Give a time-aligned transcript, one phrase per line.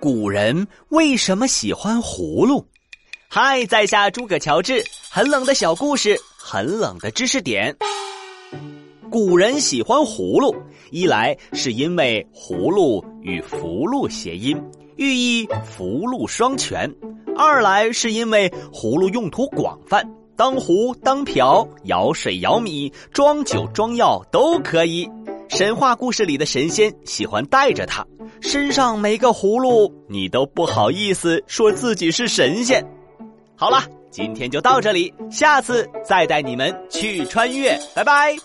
[0.00, 2.66] 古人为什么喜欢葫芦？
[3.28, 7.76] 嗨，在下诸葛乔治，很冷的小故事，很冷的知识点。
[9.10, 10.56] 古人喜欢葫芦，
[10.90, 14.58] 一来是因为葫芦与福禄谐音，
[14.96, 16.90] 寓意福禄双全；
[17.36, 20.02] 二来是因为葫芦用途广泛，
[20.34, 25.06] 当壶、当瓢、舀水、舀米、装酒、装药都可以。
[25.50, 28.06] 神话故事里的神仙喜欢带着它，
[28.40, 32.84] 身上没个葫芦，你都不好意思说自己是神仙。
[33.56, 38.36] 好了，今天就到这里，下次再带你们去穿越，拜拜。